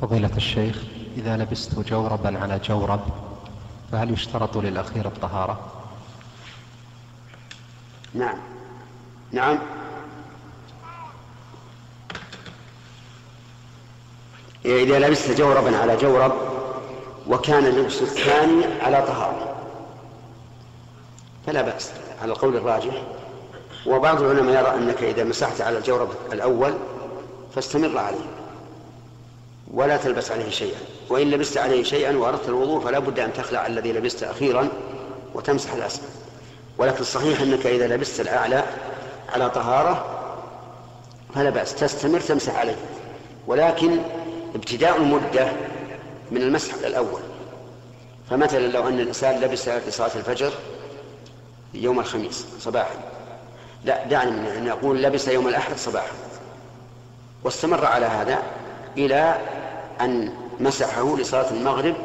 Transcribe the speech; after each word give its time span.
فضيلة 0.00 0.36
الشيخ 0.36 0.76
إذا 1.16 1.36
لبست 1.36 1.78
جوربا 1.78 2.38
على 2.38 2.58
جورب 2.58 3.00
فهل 3.92 4.10
يشترط 4.10 4.56
للأخير 4.56 5.06
الطهارة؟ 5.06 5.60
نعم. 8.14 8.38
نعم. 9.32 9.58
إذا 14.64 14.98
لبست 14.98 15.30
جوربا 15.38 15.76
على 15.76 15.96
جورب 15.96 16.32
وكان 17.26 17.66
اللبس 17.66 18.02
الثاني 18.02 18.64
على 18.82 19.02
طهارة. 19.06 19.56
فلا 21.46 21.62
بأس 21.62 21.92
على 22.22 22.32
القول 22.32 22.56
الراجح. 22.56 23.02
وبعض 23.86 24.22
العلماء 24.22 24.60
يرى 24.60 24.74
أنك 24.74 25.02
إذا 25.02 25.24
مسحت 25.24 25.60
على 25.60 25.78
الجورب 25.78 26.08
الأول 26.32 26.74
فاستمر 27.54 27.98
عليه. 27.98 28.39
ولا 29.74 29.96
تلبس 29.96 30.32
عليه 30.32 30.50
شيئا. 30.50 30.78
وإن 31.08 31.30
لبست 31.30 31.58
عليه 31.58 31.82
شيئا 31.82 32.16
وأردت 32.16 32.48
الوضوء 32.48 32.80
فلا 32.80 32.98
بد 32.98 33.18
أن 33.18 33.32
تخلع 33.32 33.66
الذي 33.66 33.92
لبست 33.92 34.22
أخيرا 34.22 34.68
وتمسح 35.34 35.72
الأسفل. 35.72 36.08
ولكن 36.78 37.00
الصحيح 37.00 37.40
أنك 37.40 37.66
إذا 37.66 37.86
لبست 37.86 38.20
الأعلى 38.20 38.64
على 39.34 39.50
طهارة 39.50 40.04
فلا 41.34 41.50
بأس 41.50 41.74
تستمر 41.74 42.20
تمسح 42.20 42.58
عليه. 42.58 42.76
ولكن 43.46 43.98
ابتداء 44.54 44.96
المدة 44.96 45.52
من 46.30 46.42
المسح 46.42 46.74
الأول. 46.74 47.20
فمثلا 48.30 48.66
لو 48.66 48.88
أن 48.88 49.00
الإنسان 49.00 49.40
لبس 49.40 49.68
لصلاة 49.68 50.10
الفجر 50.16 50.52
يوم 51.74 52.00
الخميس 52.00 52.46
صباحا. 52.60 52.94
لا 53.84 54.04
دعني 54.04 54.30
من 54.30 54.46
أن 54.46 54.66
يقول 54.66 55.02
لبس 55.02 55.28
يوم 55.28 55.48
الأحد 55.48 55.76
صباحا. 55.76 56.12
واستمر 57.44 57.86
على 57.86 58.06
هذا 58.06 58.42
إلى 58.96 59.38
أن 60.00 60.32
مسحه 60.60 61.16
لصلاة 61.16 61.50
المغرب 61.50 61.96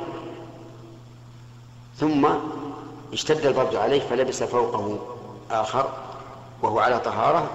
ثم 1.99 2.27
اشتد 3.13 3.45
البرد 3.45 3.75
عليه 3.75 4.01
فلبس 4.09 4.43
فوقه 4.43 4.99
آخر 5.51 5.93
وهو 6.61 6.79
على 6.79 6.99
طهارة 6.99 7.49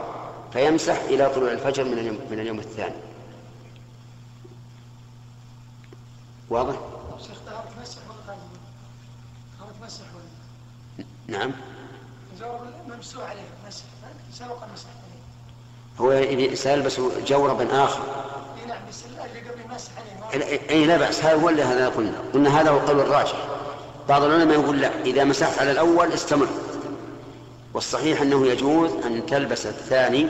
فيمسح 0.53 1.01
إلى 1.03 1.31
طلوع 1.35 1.53
الفجر 1.53 1.85
من 1.85 1.93
اليوم, 1.99 2.19
من 2.31 2.41
اليوم 2.41 2.59
الثاني. 2.59 2.95
واضح؟ 6.51 6.75
شيخ 7.27 7.39
طهارة 7.47 7.69
مسح 7.83 7.99
ولا 8.09 8.37
طهارة 9.59 9.75
مسح 9.83 10.05
ولا 10.15 11.07
نعم. 11.39 11.51
جورب 12.41 12.61
ممسوح 12.89 13.31
عليه 13.31 13.43
مسح 13.69 13.85
سبق 14.33 14.65
المسح 14.65 14.87
عليه 14.89 15.21
هو 16.01 16.55
سيلبس 16.55 17.01
جوربا 17.27 17.85
آخر 17.85 18.03
اي 18.61 18.67
نعم 18.67 18.83
بس 18.89 19.05
اللي 19.07 19.19
قبل 19.21 19.31
المسح 19.31 19.39
عليه 19.39 19.40
اي 20.71 20.87
لا 20.87 20.97
بأس. 20.97 21.25
هذا 21.25 21.35
هو 21.35 21.49
اللي 21.49 21.63
هذا 21.63 21.89
قلنا. 21.89 22.23
قلنا 22.35 22.61
هذا 22.61 22.71
هو 22.71 22.77
القول 22.77 23.01
الراجح. 23.01 23.37
بعض 24.09 24.23
العلماء 24.23 24.61
يقول 24.61 24.81
لا. 24.81 24.91
إذا 25.05 25.25
مسحت 25.25 25.59
على 25.59 25.71
الأول 25.71 26.13
استمر. 26.13 26.49
والصحيح 27.75 28.21
أنه 28.21 28.47
يجوز 28.47 28.91
أن 29.07 29.27
تلبس 29.27 29.67
الثاني 29.67 30.29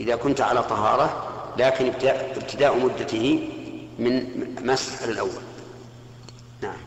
إذا 0.00 0.16
كنت 0.16 0.40
على 0.40 0.62
طهارة 0.62 1.26
لكن 1.56 1.92
ابتداء 2.36 2.76
مدته 2.76 3.48
من 3.98 4.26
مسح 4.62 5.02
على 5.02 5.12
الأول. 5.12 5.42
نعم. 6.62 6.86